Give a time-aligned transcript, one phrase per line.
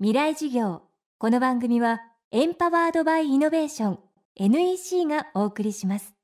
[0.00, 0.82] 未来事業。
[1.18, 2.00] この番組は
[2.32, 3.98] エンパワードバイイノベーション
[4.34, 6.14] NEC がお送りします。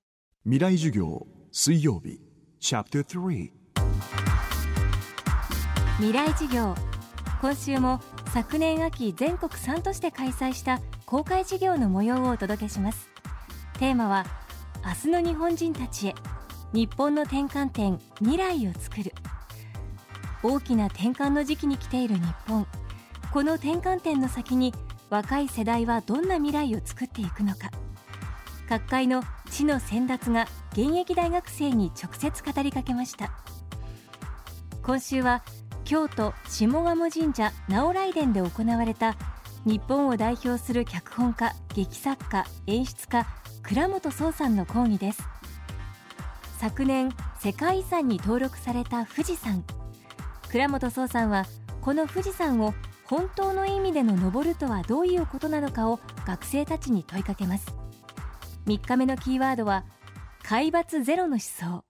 [0.42, 2.18] 未来授業水曜日
[2.58, 3.50] チャプター3
[5.98, 6.74] 未来事業。
[7.40, 8.00] 今週も
[8.34, 13.08] 昨年秋全国3都市で開催した公開事業の模様をお届けします。
[13.78, 14.26] テーマは
[14.84, 16.14] 明日の日本人たちへ
[16.72, 19.14] 日本の転換点未来を作る。
[20.42, 22.66] 大きな転換の時期に来ている日本
[23.32, 24.74] この転換点の先に
[25.08, 27.70] 若い世代はどんな未来を作っていくのか。
[28.68, 33.30] 各界の地の先達が現役大学生に直接語りかけました。
[34.82, 35.44] 今週は
[35.84, 39.16] 京都下鴨神社直来殿で行われた
[39.64, 43.26] 日本を代表する脚本家劇作家演出家
[43.62, 45.22] 倉本壮さんの講義です。
[46.58, 49.64] 昨年世界遺産に登録された富士山。
[50.50, 51.46] 倉本壮さんは
[51.80, 52.74] この富士山を
[53.10, 57.66] 本当の意味での登るとはどういうことなのかを学生たちに問いかけます。
[58.66, 59.82] 3日目のキーワードは
[60.44, 61.84] 海抜ゼロの思想。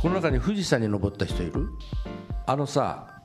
[0.00, 1.68] この中に富士山に登った人いる？
[2.46, 3.22] あのさ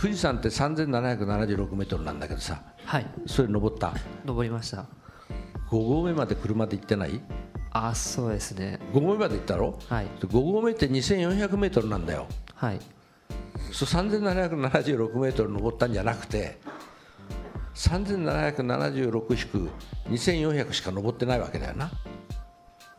[0.00, 2.62] 富士山って3776メートルなんだけどさ。
[2.86, 3.06] はい。
[3.26, 3.92] それ登った？
[4.24, 4.86] 登りました。
[5.70, 7.20] 5合目まで車で行ってない？
[7.70, 8.78] あそうですね。
[8.94, 9.78] 5合目まで行ったろ？
[9.90, 10.06] はい。
[10.06, 12.26] で5合目って2400メートルなんだよ。
[12.54, 12.80] はい
[13.70, 16.58] 3776メートル登ったんじゃなくて
[17.74, 19.70] 3776引く
[20.10, 21.90] 2400しか登ってないわけだよな。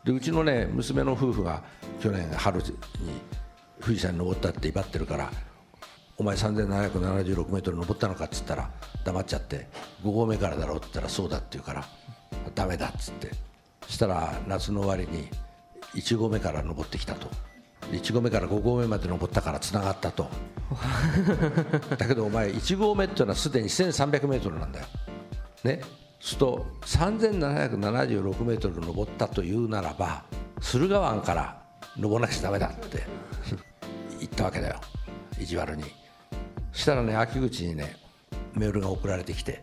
[0.04, 1.62] でうちのね娘の夫婦が
[2.00, 2.64] 去年春に
[3.80, 5.30] 富士山に登ったって威張ってるから
[6.18, 8.70] お前3776メートル登ったのかっつったら
[9.04, 9.68] 黙っちゃって
[10.02, 11.86] 5合目からだろうって言ったらそうだって言うから
[12.54, 13.30] ダメだっつって。
[13.86, 15.28] そしたら夏の終わりに
[15.94, 17.28] 1合目から登ってきたと。
[17.92, 20.28] 1合目から5合目まで登ったからつながったと。
[21.96, 24.86] だけどお前1合目っていうのはすでに1300メートルなんだよ。
[25.64, 25.80] ね。
[26.20, 30.24] すると3776メートル登ったというならば
[30.60, 31.62] 駿河湾から
[31.98, 33.02] 登らなくちゃダメだって
[34.18, 34.80] 言ったわけだよ。
[35.38, 35.84] 意地悪に。
[36.72, 37.96] そしたらね秋口にね
[38.54, 39.62] メールが送られてきて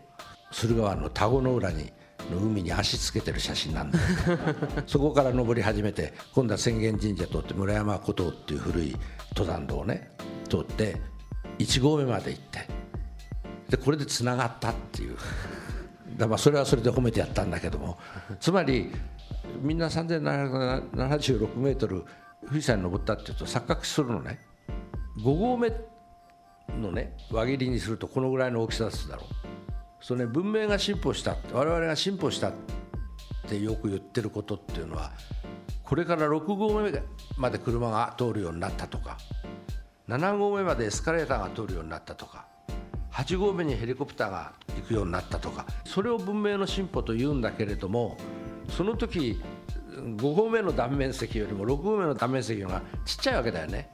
[0.51, 1.91] 駿河湾の田子の裏に
[2.29, 4.05] の海に足つけてる写真なんだよ。
[4.87, 8.95] そこから登り始めて今度は浅間神社通って村山古道っていう古い
[9.35, 10.11] 登山道をね
[10.51, 10.97] 通って
[11.59, 12.67] 1合目まで行って
[13.69, 15.17] でこれでつながったっていう。
[16.17, 17.97] だまあそれはそれで褒めてやったんだけども。
[18.41, 18.91] つまり
[19.61, 22.03] みんな3776メートル
[22.45, 24.39] 富士山に登ったっていうと錯覚するのね。
[25.23, 25.71] 5合目
[26.77, 29.25] のね輪切りにするとこのぐらいの大きさですだろう。
[30.01, 32.53] それ、ね、文明が進歩した我々が進歩したっ
[33.47, 35.11] てよく言ってることっていうのは
[35.83, 36.91] これから6合目
[37.37, 39.17] まで車が通るようになったとか
[40.11, 42.45] 7合目までエスカレーターが通るようになったとか
[43.13, 48.17] 8合目にヘリコプターが行くようになったとかそれを文明の進歩というんだけれども
[48.69, 49.41] その時
[49.95, 53.89] 5合目の断面積よりも6合目の断面積がちっちゃいわけだよね。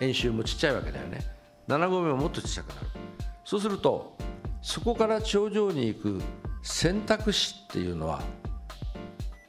[0.00, 1.20] 円周もちっちゃいわけだよね。
[1.68, 2.86] 7合目ももっとちっちゃくなる。
[3.44, 4.16] そうすると
[4.62, 6.22] そこから頂上に行く
[6.62, 8.22] 選択肢っていうのは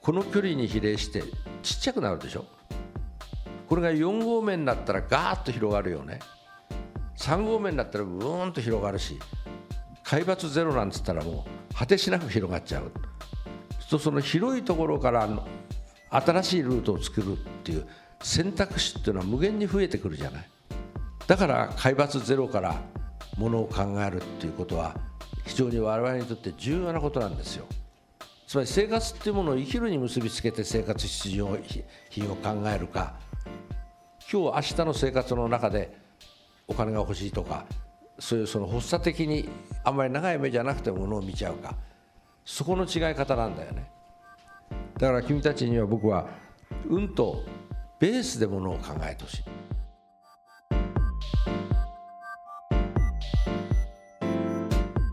[0.02, 1.24] この距離に比例して
[1.62, 2.46] ちっちゃくなるでしょ。
[3.68, 6.20] これが4合目になったらガーッと広がるよね。
[7.18, 9.20] 3合目になったらブーンと広がるし
[10.04, 12.92] 海抜ゼロなんつったらもう果てしなく広がっちゃう。
[13.94, 15.30] とその広いところから
[16.10, 17.88] 新しいルートを作るっていう
[18.22, 20.50] 選択肢っていうのは無限に増えてくるじゃない。
[21.28, 22.82] だから海抜ゼロから
[23.38, 24.96] ものを考えるっていうことは
[25.46, 27.66] 非常に我々にとって重要なことなんですよ。
[28.48, 33.14] つまり生活っていうものを生きるに結びつけて生活必需品を考えるか
[34.32, 35.96] 今日明日の生活の中で
[36.68, 37.66] お金が欲しいとか
[38.20, 39.50] そういうその発作的に
[39.84, 41.76] あんまり長い目じゃなくてものを見ちゃうか。
[42.46, 43.90] そこの違い方なんだよね。
[44.98, 46.28] だから君たちには僕は
[46.88, 47.44] うんと
[48.00, 49.44] ベースでものを考えてほしい。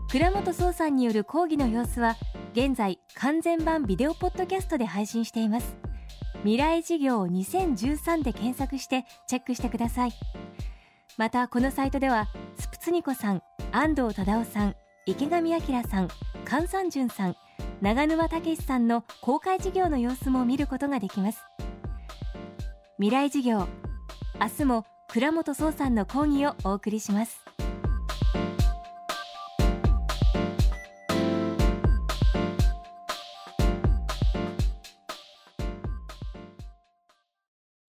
[0.09, 2.17] 倉本壮さんによる講義の様子は
[2.51, 5.90] 現在完全版ビデオポッドキャストで配信しています。
[6.43, 10.11] 未来事業2013で検索してチェックしてください。
[11.17, 12.27] またこのサイトでは
[12.57, 16.07] スプツニコさん安藤忠雄さん池上彰さん
[16.45, 17.35] 菅三淳さん
[17.81, 21.39] 長沼武さんの公開事業の様子も見ることができます。
[22.97, 23.67] 未来事業
[24.39, 27.43] 明日も倉本壮さんの講義をお送りします。